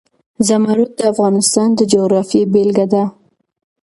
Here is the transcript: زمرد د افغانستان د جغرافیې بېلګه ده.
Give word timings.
زمرد 0.47 0.89
د 0.99 1.01
افغانستان 1.13 1.69
د 1.75 1.79
جغرافیې 1.91 2.43
بېلګه 2.53 2.85
ده. 2.93 3.03